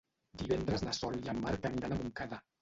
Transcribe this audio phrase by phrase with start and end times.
[0.43, 2.43] Divendres na Sol i en Marc aniran a Montcada.